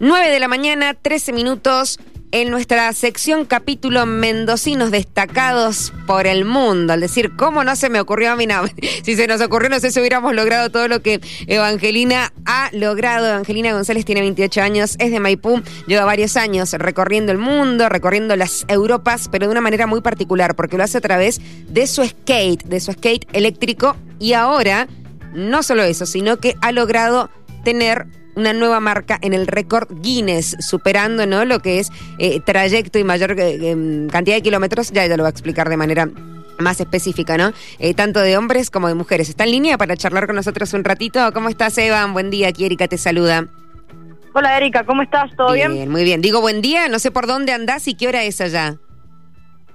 [0.00, 1.98] 9 de la mañana, 13 minutos.
[2.30, 8.00] En nuestra sección capítulo Mendocinos destacados por el mundo, al decir, ¿cómo no se me
[8.00, 8.46] ocurrió a mí?
[8.46, 8.64] No,
[9.02, 13.26] si se nos ocurrió, no sé si hubiéramos logrado todo lo que Evangelina ha logrado.
[13.26, 18.36] Evangelina González tiene 28 años, es de Maipú, lleva varios años recorriendo el mundo, recorriendo
[18.36, 22.04] las Europas, pero de una manera muy particular, porque lo hace a través de su
[22.04, 24.86] skate, de su skate eléctrico, y ahora,
[25.32, 27.30] no solo eso, sino que ha logrado
[27.64, 28.06] tener
[28.38, 31.44] una nueva marca en el récord Guinness, superando ¿no?
[31.44, 34.92] lo que es eh, trayecto y mayor eh, em, cantidad de kilómetros.
[34.92, 36.08] Ya ella lo va a explicar de manera
[36.58, 37.52] más específica, ¿no?
[37.78, 39.28] Eh, tanto de hombres como de mujeres.
[39.28, 41.20] ¿Está en línea para charlar con nosotros un ratito?
[41.32, 42.12] ¿Cómo estás, Evan?
[42.12, 43.46] Buen día, aquí Erika te saluda.
[44.34, 45.34] Hola, Erika, ¿cómo estás?
[45.36, 45.72] ¿Todo bien?
[45.72, 46.20] Bien, muy bien.
[46.20, 48.76] Digo buen día, no sé por dónde andás y qué hora es allá.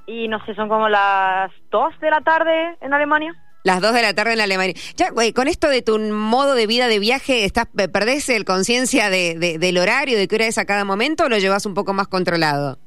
[0.05, 3.33] Y no sé, son como las 2 de la tarde en Alemania.
[3.63, 4.73] Las dos de la tarde en Alemania.
[4.95, 9.09] Ya, güey, con esto de tu modo de vida de viaje, ¿estás, ¿perdés el conciencia
[9.09, 11.93] de, del horario, de qué hora es a cada momento o lo llevas un poco
[11.93, 12.77] más controlado?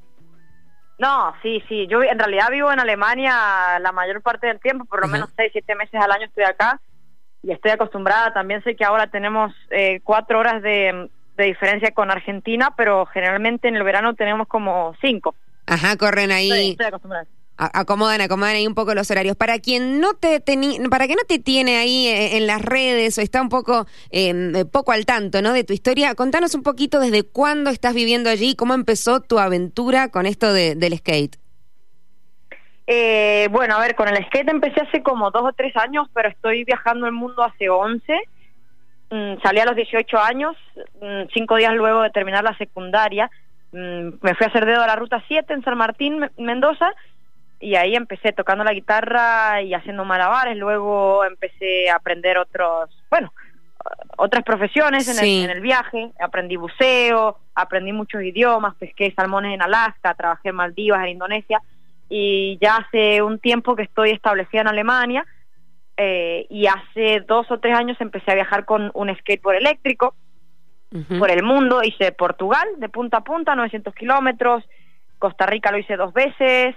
[0.98, 1.86] No, sí, sí.
[1.88, 5.50] Yo en realidad vivo en Alemania la mayor parte del tiempo, por lo menos seis,
[5.52, 6.80] siete meses al año estoy acá
[7.42, 8.34] y estoy acostumbrada.
[8.34, 13.68] También sé que ahora tenemos eh, cuatro horas de, de diferencia con Argentina, pero generalmente
[13.68, 15.34] en el verano tenemos como cinco.
[15.66, 16.50] Ajá, corren ahí.
[16.50, 17.26] Estoy, estoy acostumbrada
[17.56, 19.36] acomodan, acomodan ahí un poco los horarios.
[19.36, 20.42] Para quien no te
[20.90, 24.54] para que no te tiene ahí eh, en las redes o está un poco em,
[24.54, 25.52] eh, poco al tanto, ¿no?
[25.52, 30.10] De tu historia, contanos un poquito desde cuándo estás viviendo allí, cómo empezó tu aventura
[30.10, 31.36] con esto de, del skate.
[32.86, 36.28] Eh, bueno, a ver, con el skate empecé hace como dos o tres años, pero
[36.28, 38.14] estoy viajando el mundo hace once.
[39.10, 40.56] Mm, salí a los 18 años,
[41.00, 43.30] mm, cinco días luego de terminar la secundaria.
[43.72, 46.92] Mm, me fui a hacer dedo a la Ruta 7 en San Martín, Mendoza,
[47.60, 53.32] y ahí empecé tocando la guitarra y haciendo malabares, luego empecé a aprender otros, bueno,
[54.16, 59.62] otras profesiones en, el, en el viaje, aprendí buceo, aprendí muchos idiomas, pesqué salmones en
[59.62, 61.60] Alaska, trabajé en Maldivas, en Indonesia,
[62.08, 65.26] y ya hace un tiempo que estoy establecida en Alemania,
[65.96, 70.14] eh, y hace dos o tres años empecé a viajar con un skateboard eléctrico
[71.18, 74.64] por el mundo, hice Portugal de punta a punta, 900 kilómetros,
[75.18, 76.74] Costa Rica lo hice dos veces,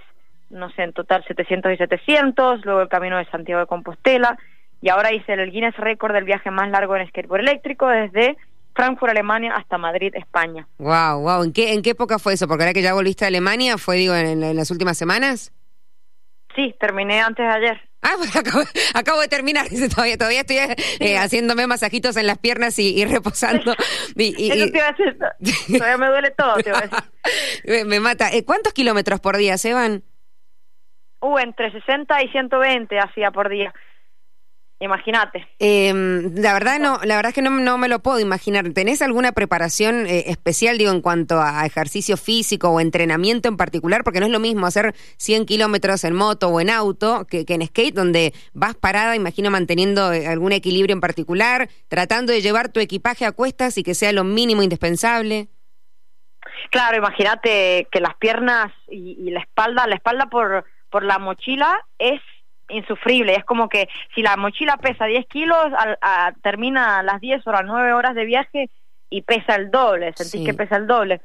[0.50, 4.38] no sé, en total 700 y 700, luego el camino de Santiago de Compostela,
[4.82, 8.36] y ahora hice el Guinness Record del viaje más largo en skateboard eléctrico desde
[8.74, 10.66] Frankfurt, Alemania, hasta Madrid, España.
[10.78, 11.42] Wow, wow.
[11.42, 12.48] ¿En qué, en qué época fue eso?
[12.48, 15.52] Porque ahora que ya volviste a Alemania, ¿fue, digo, en, las últimas semanas?
[16.54, 17.80] Sí, terminé antes de ayer.
[18.02, 18.34] Ah, pues
[18.94, 19.66] acabo, de terminar.
[19.94, 20.56] Todavía, todavía estoy
[21.00, 23.74] eh, haciéndome masajitos en las piernas y, reposando.
[24.16, 25.78] Y, Eso te iba a decir.
[25.78, 27.86] Todavía me duele todo, te a decir.
[27.86, 28.30] me, mata.
[28.32, 30.02] Eh, ¿Cuántos kilómetros por día, Seban?
[31.20, 33.72] Uh, entre 60 y 120 hacía por día.
[34.82, 35.46] Imagínate.
[35.58, 38.64] Em, la verdad no, la verdad es que no, no, me lo puedo imaginar.
[38.72, 44.04] ¿Tenés alguna preparación eh, especial, digo, en cuanto a ejercicio físico o entrenamiento en particular?
[44.04, 47.54] Porque no es lo mismo hacer 100 kilómetros en moto o en auto que, que,
[47.54, 52.70] en skate, donde vas parada, imagino manteniendo eh, algún equilibrio en particular, tratando de llevar
[52.70, 55.48] tu equipaje a cuestas y que sea lo mínimo indispensable.
[56.70, 61.80] Claro, imagínate que las piernas y, y la espalda, la espalda por por la mochila
[61.98, 62.20] es
[62.70, 63.34] insufrible.
[63.34, 65.66] Es como que si la mochila pesa 10 kilos,
[66.42, 68.70] termina a las 10 o las 9 horas de viaje
[69.08, 71.20] y pesa el doble, sentís que pesa el doble.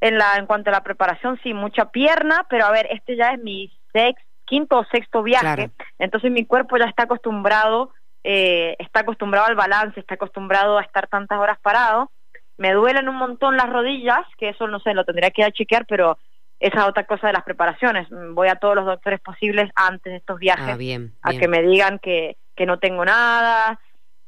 [0.00, 3.30] En, la, en cuanto a la preparación, sí, mucha pierna, pero a ver, este ya
[3.30, 7.92] es mi sex, quinto o sexto viaje, entonces mi cuerpo ya está acostumbrado,
[8.24, 12.10] eh, está acostumbrado al balance, está acostumbrado a estar tantas horas parado.
[12.56, 15.52] Me duelen un montón las rodillas, que eso no sé, lo tendría que ir a
[15.52, 16.18] chequear, pero
[16.62, 18.06] esa es otra cosa de las preparaciones.
[18.10, 20.76] Voy a todos los doctores posibles antes de estos viajes
[21.22, 23.80] ah, a que me digan que, que no tengo nada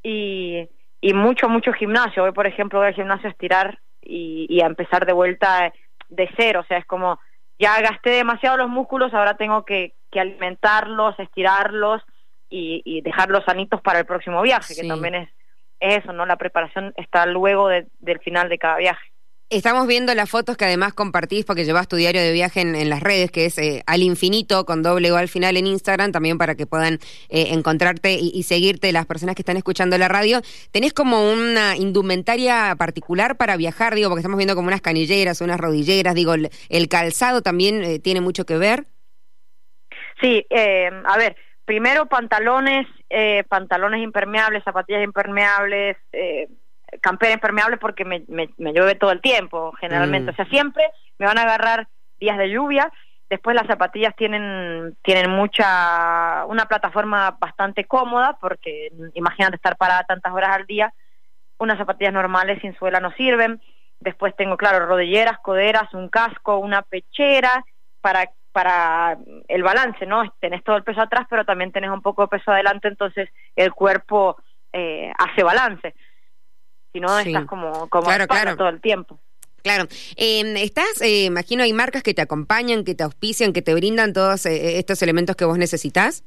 [0.02, 0.68] y,
[1.00, 2.24] y mucho, mucho gimnasio.
[2.24, 5.72] Voy, por ejemplo, voy al gimnasio a estirar y, y a empezar de vuelta
[6.08, 6.62] de cero.
[6.64, 7.20] O sea, es como
[7.56, 12.02] ya gasté demasiado los músculos, ahora tengo que, que alimentarlos, estirarlos
[12.50, 15.28] y, y, dejarlos sanitos para el próximo viaje, que también es,
[15.78, 16.26] es, eso, ¿no?
[16.26, 19.13] La preparación está luego del final de cada viaje.
[19.50, 23.02] Estamos viendo las fotos que además compartís porque llevas tu diario de viaje en, las
[23.02, 26.54] redes, que es eh, al infinito con doble o al final en Instagram, también para
[26.54, 26.94] que puedan
[27.28, 30.40] eh, encontrarte y, seguirte las personas que están escuchando la radio.
[30.72, 33.94] ¿Tenés como una indumentaria particular para viajar?
[33.94, 38.22] Digo, porque estamos viendo como unas canilleras, unas rodilleras, digo, el, calzado también eh, tiene
[38.22, 38.86] mucho que ver.
[40.20, 42.86] Sí, a ver, primero pantalones,
[43.48, 45.96] pantalones impermeables, zapatillas impermeables,
[47.00, 50.30] campera impermeable porque me, me, llueve todo el tiempo, generalmente.
[50.30, 50.34] Mm.
[50.34, 50.84] O sea, siempre
[51.18, 51.88] me van a agarrar
[52.18, 52.92] días de lluvia.
[53.30, 60.32] Después las zapatillas tienen, tienen mucha, una plataforma bastante cómoda porque imagínate estar parada tantas
[60.32, 60.92] horas al día.
[61.58, 63.60] Unas zapatillas normales sin suela no sirven.
[64.00, 67.64] Después tengo, claro, rodilleras, coderas, un casco, una pechera
[68.00, 69.18] para para
[69.48, 70.32] el balance, ¿no?
[70.38, 73.72] Tenés todo el peso atrás, pero también tenés un poco de peso adelante, entonces el
[73.72, 74.36] cuerpo
[74.72, 75.92] eh, hace balance.
[76.94, 79.18] Si no, estás como, como claro, todo el tiempo.
[79.62, 79.84] Claro.
[80.16, 84.12] Eh, estás, eh, imagino, hay marcas que te acompañan, que te auspician, que te brindan
[84.12, 86.24] todos eh, estos elementos que vos necesitas.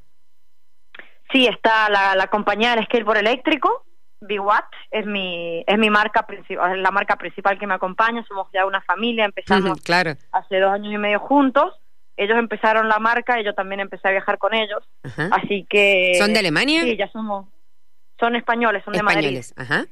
[1.31, 3.85] Sí, está la, la compañía del skateboard eléctrico,
[4.21, 8.25] Watt es mi es mi marca principal, la marca principal que me acompaña.
[8.27, 10.15] Somos ya una familia, empezamos claro.
[10.31, 11.73] hace dos años y medio juntos
[12.17, 14.83] ellos empezaron la marca y yo también empecé a viajar con ellos.
[15.31, 16.15] Así que...
[16.17, 16.81] ¿Son de Alemania?
[16.81, 17.45] Sí, ya somos...
[18.19, 19.53] Son españoles, son de españoles.
[19.55, 19.85] Ajá.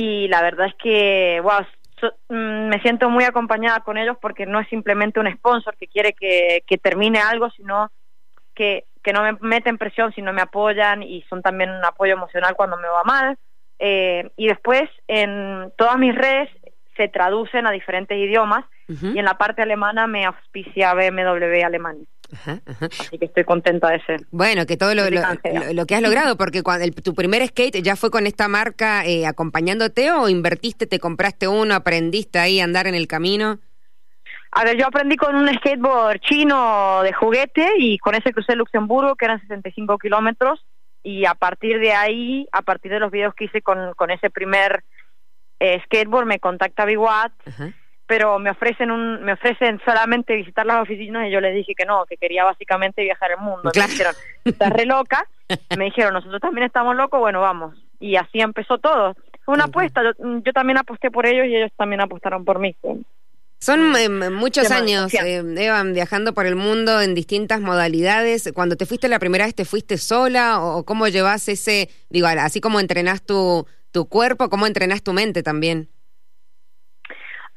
[0.00, 1.66] Y la verdad es que, wow,
[2.28, 6.12] mm, me siento muy acompañada con ellos porque no es simplemente un sponsor que quiere
[6.12, 7.90] que, que termine algo, sino
[8.54, 12.54] que, que no me meten presión, sino me apoyan y son también un apoyo emocional
[12.54, 13.38] cuando me va mal.
[13.80, 16.48] Eh, y después en todas mis redes
[16.96, 22.06] se traducen a diferentes idiomas y en la parte alemana me auspicia BMW Alemania.
[22.80, 24.20] Así que estoy contenta de ser.
[24.30, 28.10] Bueno, que todo lo, lo, que has logrado, porque cuando tu primer skate ya fue
[28.10, 32.94] con esta marca eh, acompañándote o invertiste, te compraste uno, aprendiste ahí a andar en
[32.94, 33.58] el camino.
[34.50, 39.14] A ver, yo aprendí con un skateboard chino de juguete y con ese crucé Luxemburgo,
[39.14, 40.64] que eran 65 kilómetros,
[41.02, 44.30] y a partir de ahí, a partir de los videos que hice con, con ese
[44.30, 44.84] primer
[45.60, 47.32] eh, skateboard, me contacta Big Watt
[48.08, 51.84] pero me ofrecen un, me ofrecen solamente visitar las oficinas y yo les dije que
[51.84, 53.70] no, que quería básicamente viajar el mundo.
[53.72, 54.14] Me dijeron,
[54.46, 55.26] estás re loca.
[55.76, 57.76] me dijeron, nosotros también estamos locos, bueno, vamos.
[58.00, 59.14] Y así empezó todo.
[59.44, 62.74] Fue una apuesta, yo, también aposté por ellos y ellos también apostaron por mí.
[63.60, 68.50] Son eh, muchos años, eh, Evan, viajando por el mundo en distintas modalidades.
[68.54, 70.62] Cuando te fuiste la primera vez, ¿te fuiste sola?
[70.62, 75.42] ¿O cómo llevas ese, digo, así como entrenás tu, tu cuerpo, cómo entrenás tu mente
[75.42, 75.90] también?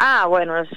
[0.04, 0.58] Ah, bueno.
[0.58, 0.74] Eso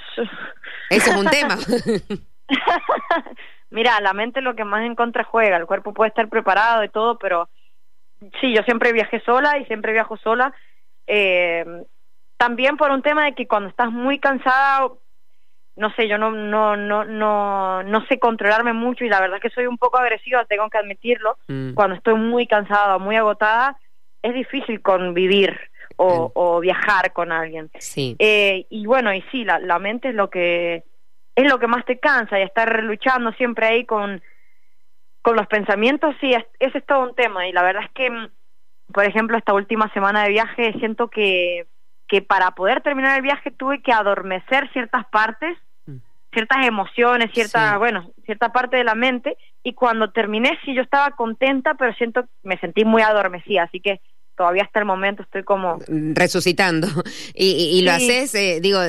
[0.89, 1.57] es un tema.
[3.71, 5.57] Mira, la mente es lo que más en contra juega.
[5.57, 7.49] El cuerpo puede estar preparado y todo, pero
[8.39, 10.53] sí, yo siempre viajé sola y siempre viajo sola.
[11.07, 11.65] Eh,
[12.37, 14.89] también por un tema de que cuando estás muy cansada,
[15.75, 19.41] no sé, yo no, no, no, no, no sé controlarme mucho y la verdad es
[19.41, 21.39] que soy un poco agresiva, tengo que admitirlo.
[21.47, 21.73] Mm.
[21.73, 23.75] Cuando estoy muy cansada, muy agotada,
[24.21, 25.59] es difícil convivir
[25.97, 27.69] o, viajar con alguien.
[27.79, 28.15] Sí.
[28.19, 30.83] Eh, y bueno, y sí, la, la mente es lo que
[31.35, 34.21] es lo que más te cansa y estar luchando siempre ahí con,
[35.21, 37.47] con los pensamientos, sí, ese es todo un tema.
[37.47, 38.29] Y la verdad es que, mm,
[38.93, 41.67] por ejemplo, esta última semana de viaje siento que,
[42.07, 45.57] que para poder terminar el viaje tuve que adormecer ciertas partes,
[45.87, 45.97] mm.
[46.31, 49.35] ciertas emociones, cierta, bueno, cierta parte de la mente.
[49.61, 53.63] Y cuando terminé, sí, yo estaba contenta, pero siento, me sentí muy adormecida.
[53.63, 53.99] Así que
[54.35, 55.79] todavía hasta el momento estoy como...
[55.87, 56.87] Resucitando.
[57.33, 58.79] Y, lo haces, eh, digo,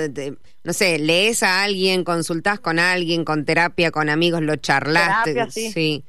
[0.65, 5.33] no sé, lees a alguien, consultás con alguien, con terapia, con amigos, lo charlaste.
[5.33, 6.05] Terapia, sí.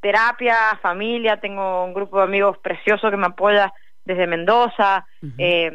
[0.00, 3.72] Terapia, familia, tengo un grupo de amigos precioso que me apoya
[4.04, 5.06] desde Mendoza.
[5.38, 5.70] Eh,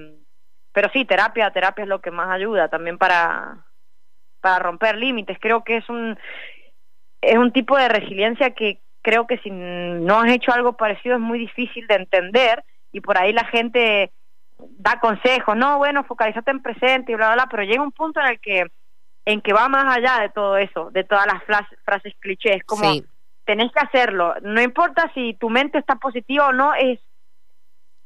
[0.72, 3.66] pero sí, terapia, terapia es lo que más ayuda también para,
[4.42, 5.38] para romper límites.
[5.40, 6.18] Creo que es un,
[7.22, 11.22] es un tipo de resiliencia que, creo que si no has hecho algo parecido es
[11.22, 14.12] muy difícil de entender y por ahí la gente
[14.58, 18.20] da consejos, no, bueno, focalízate en presente y bla, bla, bla, pero llega un punto
[18.22, 18.66] en el que
[19.26, 21.44] en que va más allá de todo eso, de todas las
[21.86, 22.92] frases clichés, como
[23.46, 27.00] tenés que hacerlo, no importa si tu mente está positiva o no, es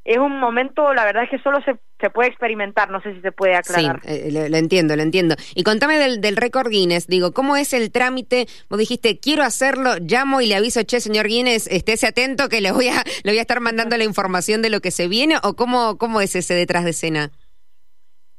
[0.07, 3.19] es un momento, la verdad es que solo se, se puede experimentar, no sé si
[3.19, 3.99] se puede aclarar.
[4.03, 5.35] Sí, eh, lo, entiendo, lo entiendo.
[5.53, 8.47] Y contame del, del récord Guinness, digo, ¿cómo es el trámite?
[8.69, 12.71] Vos dijiste, quiero hacerlo, llamo y le aviso, che, señor Guinness, estése atento que le
[12.71, 15.55] voy a, le voy a estar mandando la información de lo que se viene, o
[15.57, 17.31] cómo, cómo es ese detrás de escena?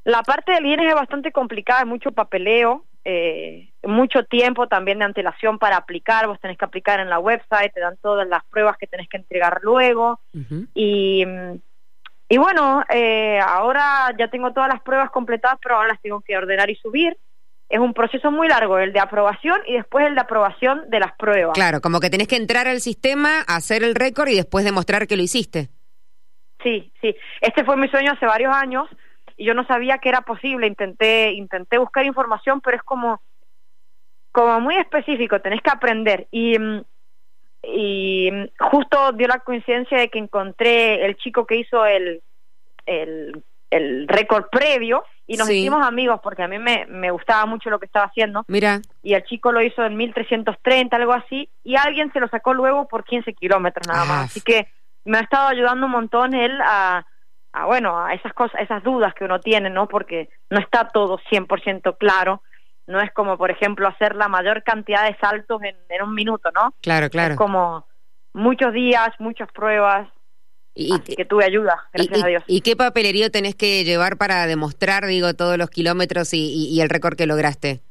[0.05, 5.05] La parte del Guinness es bastante complicada, hay mucho papeleo, eh, mucho tiempo también de
[5.05, 8.77] antelación para aplicar, vos tenés que aplicar en la website, te dan todas las pruebas
[8.77, 10.19] que tenés que entregar luego
[10.75, 11.25] y,
[12.29, 16.37] y bueno, eh, ahora ya tengo todas las pruebas completadas, pero ahora las tengo que
[16.37, 17.17] ordenar y subir.
[17.67, 21.13] Es un proceso muy largo, el de aprobación y después el de aprobación de las
[21.17, 21.53] pruebas.
[21.55, 25.17] Claro, como que tenés que entrar al sistema, hacer el récord y después demostrar que
[25.17, 25.69] lo hiciste.
[26.61, 27.15] Sí, sí.
[27.41, 28.87] Este fue mi sueño hace varios años
[29.39, 30.67] y yo no sabía que era posible.
[30.67, 33.21] Intenté, intenté buscar información, pero es como,
[34.33, 36.27] como muy específico, tenés que aprender.
[36.29, 36.81] Y, mm,
[37.63, 38.29] y
[38.59, 42.21] justo dio la coincidencia de que encontré el chico que hizo el,
[42.85, 47.69] el, el récord previo y nos hicimos amigos porque a mí me, me gustaba mucho
[47.69, 48.43] lo que estaba haciendo.
[48.49, 48.81] Mira.
[49.03, 52.89] Y el chico lo hizo en 1330, algo así, y alguien se lo sacó luego
[52.89, 54.17] por 15 kilómetros nada más.
[54.17, 54.23] Ah.
[54.23, 54.67] Así que
[55.05, 57.05] me ha estado ayudando un montón él a
[57.65, 59.87] bueno, a esas cosas, esas dudas que uno tiene, ¿no?
[59.87, 62.41] Porque no está todo 100% claro.
[62.87, 66.49] No es como, por ejemplo, hacer la mayor cantidad de saltos en, en un minuto,
[66.53, 66.73] ¿no?
[66.81, 67.33] Claro, claro.
[67.33, 67.87] Es como
[68.33, 70.07] muchos días, muchas pruebas,
[70.79, 72.43] y, que tuve ayuda, gracias a Dios.
[72.47, 77.17] ¿Y qué papelerío tenés que llevar para demostrar, digo, todos los kilómetros y, el récord
[77.17, 77.81] que lograste?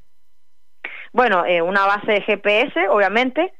[1.12, 3.52] Bueno, eh, una base de GPS, obviamente,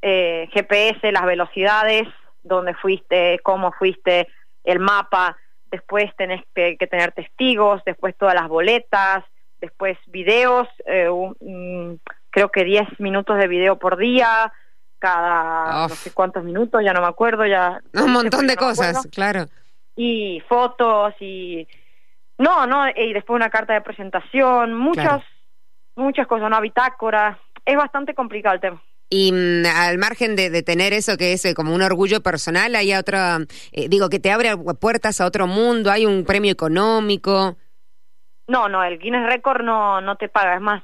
[0.00, 2.08] eh, GPS, las velocidades,
[2.42, 4.28] dónde fuiste, cómo fuiste,
[4.64, 5.36] el mapa,
[5.72, 9.24] después tenés que, tener testigos, después todas las boletas,
[9.60, 11.08] después videos, eh,
[12.30, 14.52] creo que 10 minutos de video por día,
[14.98, 17.80] cada no sé cuántos minutos, ya no me acuerdo, ya...
[17.94, 19.46] Un montón de cosas, claro.
[19.96, 21.66] Y fotos y...
[22.38, 25.22] No, no, y después una carta de presentación, muchas,
[25.96, 27.38] muchas cosas, una bitácora.
[27.64, 28.82] Es bastante complicado el tema.
[29.14, 32.94] Y mm, al margen de, tener eso que es eh, como un orgullo personal, hay
[32.94, 33.40] otra,
[33.70, 37.58] eh, digo, que te abre puertas a otro mundo, hay un premio económico.
[38.48, 40.54] No, no, el Guinness Record no, no te paga.
[40.54, 40.82] Es más,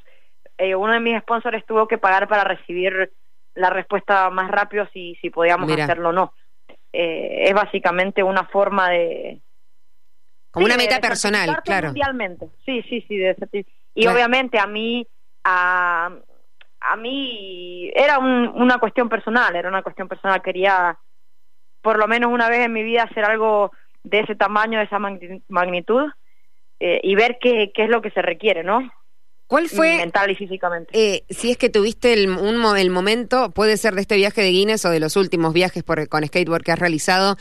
[0.59, 3.15] eh, uno de mis sponsors tuvo que pagar para recibir
[3.55, 6.35] la respuesta más rápido si, si podíamos hacerlo o no.
[6.93, 9.41] Eh, es básicamente una forma de...
[10.51, 11.89] Como una meta personal, claro.
[11.89, 13.67] Mundialmente, sí, sí, sí.
[13.95, 15.07] y obviamente a mí,
[15.45, 16.11] a,
[16.81, 20.43] a mí era una cuestión personal, era una cuestión personal.
[20.43, 20.99] Quería
[21.83, 24.99] por lo menos una vez en mi vida hacer algo de ese tamaño, de esa
[25.49, 26.11] magnitud,
[26.81, 28.91] eh, y ver qué, qué es lo que se requiere, ¿no?
[29.49, 29.97] ¿Cuál fue?
[29.97, 30.91] Mental y físicamente.
[30.93, 34.51] Eh, si es que tuviste el, un, el momento, puede ser de este viaje de
[34.51, 37.39] Guinness o de los últimos viajes por, con skateboard que has realizado,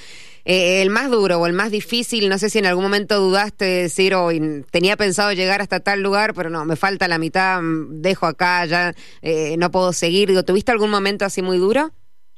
[0.47, 3.65] eh, el más duro o el más difícil, no sé si en algún momento dudaste
[3.65, 7.61] de decir, hoy tenía pensado llegar hasta tal lugar, pero no, me falta la mitad,
[7.61, 10.29] mm, dejo acá, ya eh, no puedo seguir.
[10.29, 11.89] Digo, ¿Tuviste algún momento así muy duro?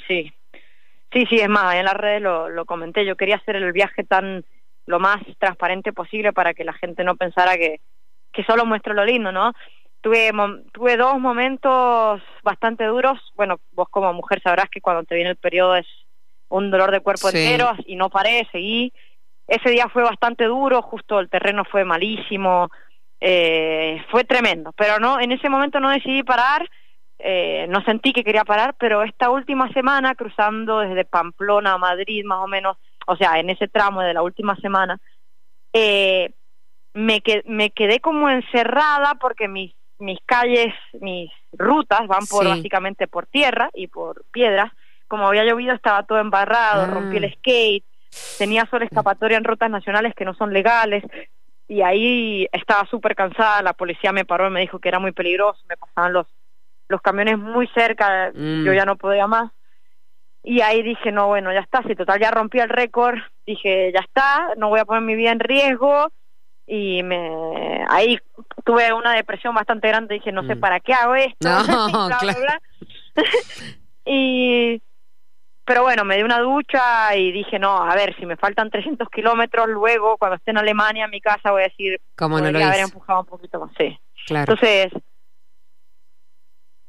[0.08, 0.34] Sí,
[1.13, 4.04] sí, sí, es más, en las redes lo, lo comenté, yo quería hacer el viaje
[4.04, 4.44] tan
[4.88, 7.80] lo más transparente posible para que la gente no pensara que
[8.32, 9.54] que solo muestro lo lindo, ¿no?
[10.01, 10.32] Tuve,
[10.72, 13.20] tuve dos momentos bastante duros.
[13.36, 15.88] Bueno, vos como mujer sabrás que cuando te viene el periodo es
[16.50, 18.91] un dolor de cuerpo entero y no paré, seguí.
[19.48, 22.70] Ese día fue bastante duro, justo el terreno fue malísimo,
[23.20, 24.74] eh, fue tremendo.
[24.74, 26.70] Pero no, en ese momento no decidí parar,
[27.18, 32.24] eh, no sentí que quería parar, pero esta última semana, cruzando desde Pamplona a Madrid
[32.25, 32.77] más o menos,
[33.08, 35.00] o sea, en ese tramo de la última semana,
[35.74, 36.32] eh,
[36.94, 43.25] me, me quedé como encerrada porque mis, mis calles, mis rutas van por básicamente por
[43.25, 44.72] tierra y por piedras.
[45.10, 47.34] Como había llovido estaba todo embarrado, rompí el ah.
[47.38, 47.84] skate,
[48.38, 51.04] tenía solo escapatoria en rutas nacionales que no son legales
[51.68, 55.12] y ahí estaba súper cansada, la policía me paró y me dijo que era muy
[55.12, 56.25] peligroso, me pasaban los,
[56.88, 58.63] los camiones muy cerca, mm.
[58.63, 59.51] yo ya no podía más.
[60.42, 64.00] Y ahí dije, no, bueno, ya está, si total ya rompí el récord, dije, ya
[64.00, 66.08] está, no voy a poner mi vida en riesgo,
[66.70, 68.20] y me ahí
[68.63, 70.60] tuve una depresión bastante grande dije no sé mm.
[70.60, 71.50] para qué hago esto
[74.06, 74.82] y
[75.69, 79.07] pero bueno me di una ducha y dije no a ver si me faltan 300
[79.09, 82.57] kilómetros luego cuando esté en Alemania en mi casa voy a decir ¿Cómo no lo
[82.57, 83.95] haber empujado un poquito más sí
[84.25, 84.51] claro.
[84.51, 84.91] entonces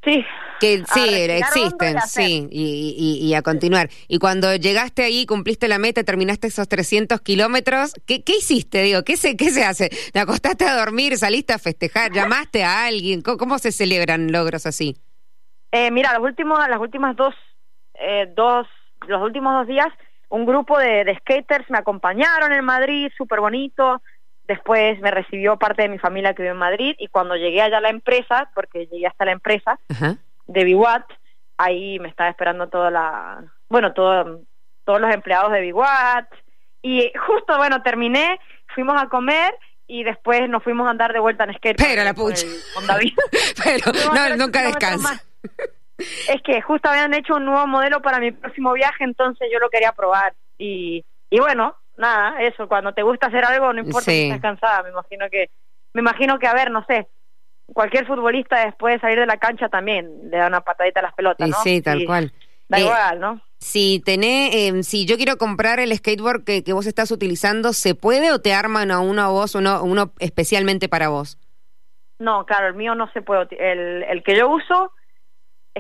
[0.02, 0.24] Sí.
[0.60, 3.90] Que sí, existen, sí, y, y, a continuar.
[4.08, 8.82] Y cuando llegaste ahí, cumpliste la meta, terminaste esos 300 kilómetros, ¿qué, ¿qué hiciste?
[8.82, 9.90] Digo, ¿qué se, ¿qué se hace?
[10.12, 13.20] ¿Te acostaste a dormir, saliste a festejar, llamaste a alguien?
[13.20, 14.96] ¿Cómo, se celebran logros así?
[15.72, 17.34] Eh, mira, los últimos, las últimas dos,
[18.00, 18.66] eh, dos,
[19.06, 19.88] los últimos dos días,
[20.28, 24.00] un grupo de, de skaters me acompañaron en Madrid, súper bonito,
[24.50, 27.78] Después me recibió parte de mi familia que vive en Madrid y cuando llegué allá
[27.78, 29.78] a la empresa, porque llegué hasta la empresa
[30.48, 31.04] de Biwat,
[31.56, 34.40] ahí me estaba esperando toda la, bueno, todo,
[34.84, 36.26] todos los empleados de Biwat
[36.82, 38.40] y justo, bueno, terminé,
[38.74, 39.54] fuimos a comer
[39.86, 41.76] y después nos fuimos a andar de vuelta en skate.
[41.76, 42.44] Pero la pucha.
[42.74, 43.14] Con, David.
[43.62, 45.22] Pero no, nunca descansa.
[46.28, 49.70] Es que justo habían hecho un nuevo modelo para mi próximo viaje, entonces yo lo
[49.70, 50.34] quería probar.
[50.58, 54.82] Y, y bueno, nada, eso, cuando te gusta hacer algo, no importa si estás cansada,
[54.82, 55.50] me imagino que,
[55.92, 57.08] me imagino que, a ver, no sé,
[57.72, 61.14] cualquier futbolista después de salir de la cancha también le da una patadita a las
[61.14, 61.56] pelotas, ¿no?
[61.62, 62.32] Sí, tal cual.
[62.68, 63.40] Da eh, igual, ¿no?
[63.58, 67.94] Si tenés, eh, si yo quiero comprar el skateboard que, que, vos estás utilizando, ¿se
[67.94, 71.38] puede o te arman a uno a vos, uno, uno especialmente para vos?
[72.18, 73.48] No, claro, el mío no se puede.
[73.58, 74.92] El, el que yo uso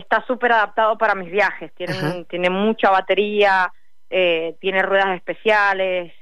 [0.00, 1.72] está súper adaptado para mis viajes.
[1.74, 3.72] Tiene, tiene mucha batería,
[4.10, 6.12] eh, tiene ruedas especiales,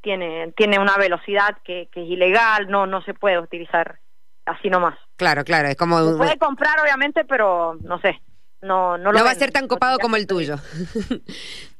[0.00, 3.98] tiene, tiene una velocidad que, que es ilegal, no, no se puede utilizar
[4.46, 4.98] así nomás.
[5.16, 5.98] Claro, claro, es como...
[6.12, 8.20] Se puede comprar obviamente, pero no sé.
[8.60, 10.56] no no, no lo va a ser tan copado como el tuyo.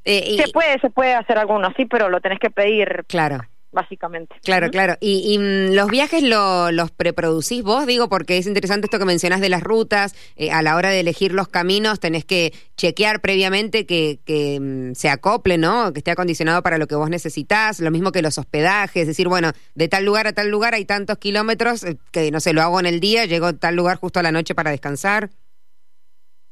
[0.04, 3.38] Eh, y- Se puede, se puede hacer alguno así, pero lo tenés que pedir Claro.
[3.72, 4.36] Básicamente.
[4.44, 4.96] Claro, claro.
[5.00, 9.04] Y, y, mm, los viajes lo- los preproducís vos, digo, porque es interesante esto que
[9.06, 10.14] mencionás de las rutas.
[10.36, 14.94] eh, a la hora de elegir los caminos tenés que chequear previamente que, que, mm,
[14.94, 15.92] se acople, ¿no?
[15.92, 17.80] Que esté acondicionado para lo que vos necesitás.
[17.80, 19.02] Lo mismo que los hospedajes.
[19.02, 22.40] Es decir, bueno, de tal lugar a tal lugar hay tantos kilómetros eh, que, no
[22.40, 24.70] sé, lo hago en el día, llego a tal lugar justo a la noche para
[24.70, 25.30] descansar.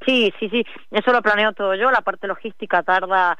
[0.07, 3.39] Sí, sí, sí, eso lo planeo todo yo, la parte logística tarda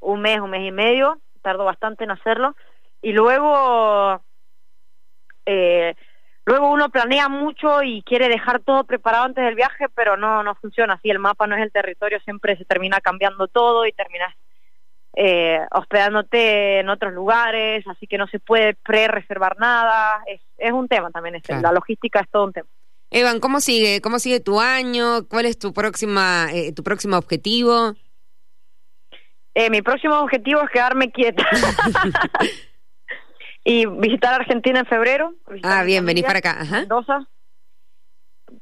[0.00, 2.56] un mes, un mes y medio, tardo bastante en hacerlo,
[3.02, 4.22] y luego,
[5.44, 5.94] eh,
[6.46, 10.54] luego uno planea mucho y quiere dejar todo preparado antes del viaje, pero no, no
[10.54, 14.34] funciona así, el mapa no es el territorio, siempre se termina cambiando todo y terminas
[15.14, 20.88] eh, hospedándote en otros lugares, así que no se puede pre-reservar nada, es, es un
[20.88, 21.62] tema también, este, Claro.
[21.62, 22.68] la logística es todo un tema.
[23.10, 24.00] Evan, ¿cómo sigue?
[24.00, 25.28] ¿Cómo sigue tu año?
[25.28, 27.92] ¿Cuál es tu próxima, eh, tu próximo objetivo?
[29.54, 31.44] Eh, mi próximo objetivo es quedarme quieta.
[33.64, 35.34] y visitar Argentina en febrero.
[35.62, 36.60] Ah, bien, venís para acá.
[36.60, 36.80] Ajá.
[36.80, 37.28] Mendoza.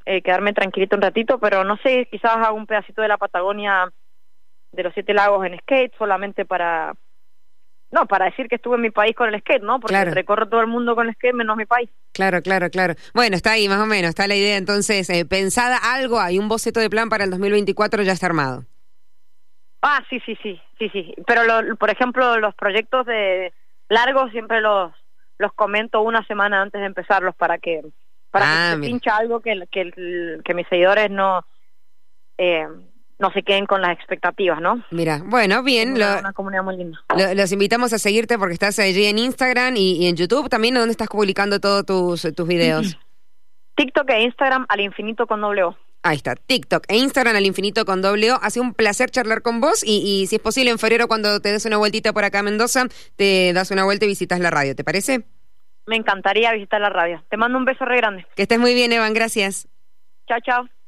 [0.04, 3.90] Eh, quedarme tranquilito un ratito, pero no sé, quizás hago un pedacito de la Patagonia
[4.72, 6.94] de los Siete Lagos en skate, solamente para...
[7.90, 9.80] No, para decir que estuve en mi país con el skate, ¿no?
[9.80, 10.12] Porque Claro.
[10.12, 11.90] recorro todo el mundo con el skate menos mi país.
[12.12, 12.94] Claro, claro, claro.
[13.14, 16.48] Bueno, está ahí más o menos, está la idea entonces eh, pensada algo, hay un
[16.48, 18.64] boceto de plan para el 2024 ya está armado.
[19.82, 21.14] Ah, sí, sí, sí, sí, sí.
[21.26, 23.52] Pero, lo- por ejemplo, los proyectos de
[23.90, 24.92] largos siempre los
[25.38, 27.82] los comento una semana antes de empezarlos para que
[28.30, 28.90] para Ah, que se mira.
[28.90, 31.44] pincha algo que, que, que mis seguidores no
[32.38, 32.66] eh,
[33.18, 34.82] no se queden con las expectativas, ¿no?
[34.90, 36.98] Mira, bueno, bien, una, lo- una comunidad muy linda.
[37.14, 40.74] lo- los invitamos a seguirte porque estás allí en Instagram y, y en YouTube también,
[40.74, 42.96] donde estás publicando todos tus, tus videos.
[43.76, 45.76] TikTok e Instagram al infinito con doble O.
[46.02, 48.38] Ahí está, TikTok e Instagram al infinito con doble O.
[48.40, 51.40] Ha sido un placer charlar con vos y, y si es posible en febrero cuando
[51.40, 54.50] te des una vueltita por acá a Mendoza, te das una vuelta y visitas la
[54.50, 55.24] radio, ¿te parece?
[55.86, 57.22] Me encantaría visitar la radio.
[57.28, 58.26] Te mando un beso re grande.
[58.36, 59.68] Que estés muy bien, Evan, gracias.
[60.26, 60.79] Chao, chao.